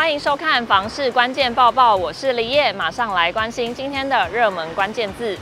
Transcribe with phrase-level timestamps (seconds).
[0.00, 5.36] 欢迎收看《房市关键报报》，我是李叶，马上来关心今天的热门关键字。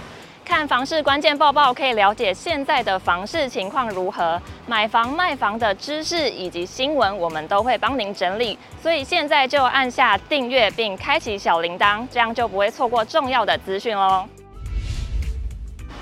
[0.45, 8.59] 看房市关键报报，可以了解现在的房市情况如何，买房卖房的知识以及新闻，我们都会帮您整理。
[8.83, 14.27] 所以现在就按下订阅并开启小铃铛，这样就不会错过重要的资讯喽。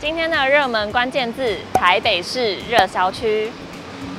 [0.00, 3.52] 今天的热门关键字：台北市热销区。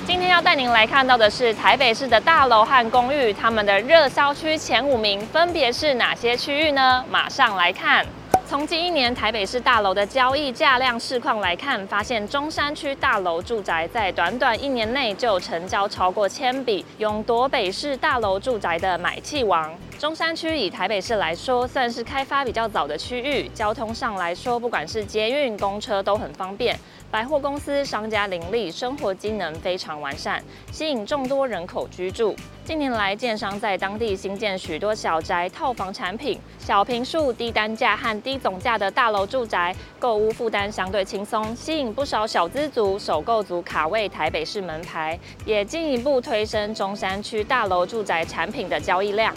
[0.07, 7.03] 今天要带您来看到的是台北市的大楼和公寓，他们的热销区前五名分别是哪些区域呢？
[7.11, 8.05] 马上来看。
[8.47, 19.69] 从近一年台北市大楼的交易价量市况来看，发现中山区大楼住宅在短短一年内就成交超过千笔，勇夺北市大楼住宅的买气王。
[19.99, 30.43] 中山区以台北市来说，算是开发比较早的区域，交通上来说，不管是捷运、公车都很方便，百货公司、商家林立，生活机能非常完善，
[30.73, 32.35] 吸引众多人口居住。
[32.65, 49.33] 近年来，建商在当地新建许多小宅、套房产品，小坪数、低单价和低总价的大楼住宅，购物负担相对轻松，吸引不少小资族、首购族卡位台北市门牌，也进一步推升中山区大楼住宅产品的交易量。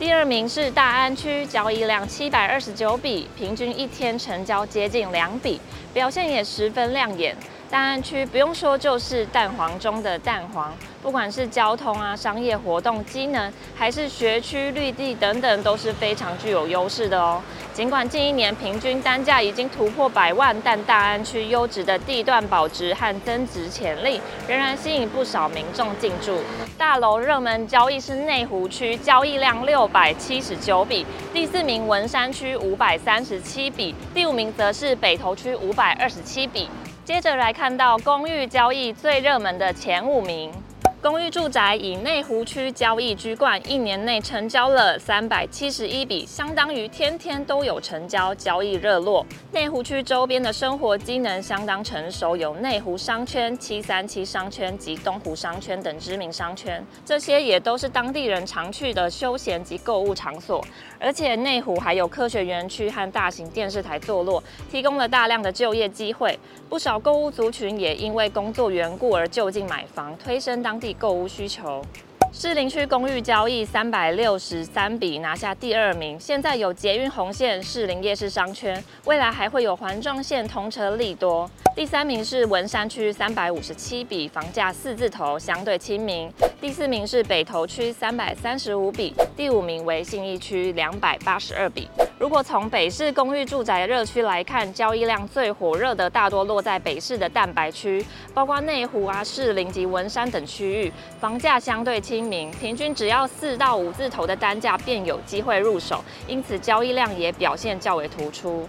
[0.00, 5.60] 第二名是大安区，交易量七百二十九笔，平均一天成交接近两笔，
[5.92, 7.36] 表现也十分亮眼。
[7.70, 17.40] 大安区不用说，就是蛋黄中的蛋黄，不管是交通啊、商业活动机能，还是学区绿地等等，都是非常具有优势的哦。
[17.72, 26.40] 尽管近一年平均单价已经突破百万，但大安区优质的地段保值和增值潜力，仍然吸引不少民众进驻。
[26.76, 36.68] 大楼热门交易是内湖区，交易量六百七十九笔，第四名文山区五百三十七笔，第五名则是北投区五百二十七笔。
[37.12, 40.52] 接着来看到公寓交易最热门的前五名。
[41.02, 49.24] 公寓住宅以内湖区交易居冠，一年内成交了三百七十一笔，相当于天天都有成交，交易热络。
[49.50, 60.62] 内湖区周边的生活机能相当成熟，有内湖商圈、七三七商圈及东湖商圈等知名商圈，这些也都是当地人常去的休闲及购物场所。
[60.98, 66.38] 而且内湖还有科学园区和大型电视台坐落，提供了大量的就业机会，
[66.68, 70.89] 不少购物族群也因为工作缘故而就近买房，推升当地。
[70.94, 71.84] 购物需求，
[72.32, 76.18] 士林区公寓交易三百六十三笔，拿下第二名。
[76.18, 81.50] 现在有捷运红线、士林夜市商圈，未来还会有环状线通车利多。
[81.74, 86.30] 第三名是文山区三百五十七笔，房价四字头，相对亲民。
[86.60, 91.88] 第四名是北投区三百三十五笔，第五名为信义区两百八十二笔。
[92.20, 98.04] 如果从北市公寓住宅热区来看，交易量最火热的大多落在北市的蛋白区，
[98.34, 108.68] 包括内湖啊、士林及文山等区域，房价相对亲民，平均只要四到五字头的单价便有机会入手，因此交易量也表现较为突出。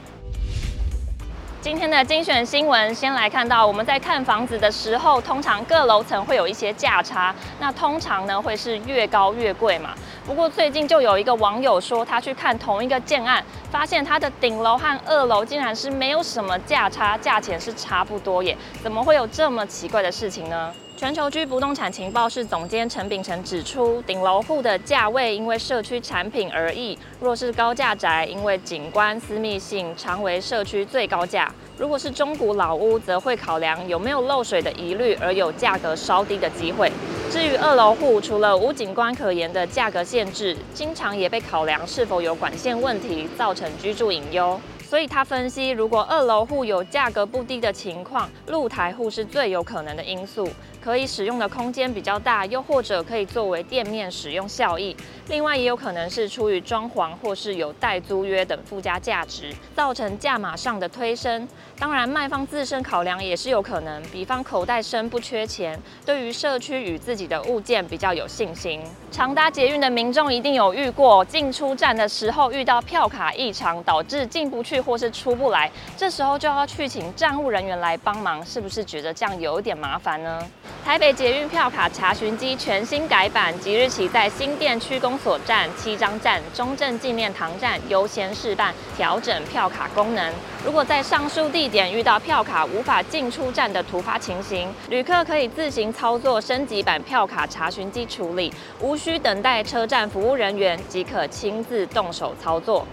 [1.62, 9.94] 今天的精选新闻，先来看到我们在看房子的时候，通常各楼层会有一些价差，那通常呢会是越高越贵嘛。
[10.26, 20.74] 不过最近就有一个网友说，他去看同一个建案，发现他的顶楼和二楼竟然是没有什么价差，价钱是差不多耶，怎么会有这么奇怪的事情呢？
[21.02, 36.92] 全球居不动产情报室总监陈秉承指出，顶楼户的价位因为社区产品而异，若是高价宅，因为景观私密性，常为社区最高价；如果是中古老屋，则会考量有没有漏水的疑虑，而有价格稍低的机会。
[37.32, 44.62] 至于二楼户，除了无景观可言的价格限制，经常也被考量是否有管线问题，造成居住隐忧。
[44.88, 50.46] 所以他分析，如果二楼户有价格不低的情况，露台户是最有可能的因素。
[50.84, 54.96] 可以使用的空间比较大，又或者可以作为店面使用效益。
[55.28, 61.48] 另外，也有可能是出于装潢或是有代租约等附加价值，造成价码上的推升。
[61.78, 68.82] 当然，卖方自身考量也是有可能，比方口袋深不缺钱，对于社区与自己的物件比较有信心。
[69.12, 80.46] 常搭捷运的民众一定有遇过，进出站的时候遇到票卡异常，导致进不去或是出不来，这时候就要去请站务人员来帮忙，是不是觉得这样有点麻烦呢？
[80.84, 90.34] 台北捷运票卡查询机全新改版，即日起在新店区公所站、七张站、中正纪念堂站优先试办调整票卡功能。
[90.66, 102.86] 如果在上述地点遇到票卡无法进出站的突发情形，旅客可以自行操作升级版票卡查询机处理，无需等待车站服务人员，即可亲自动手操作。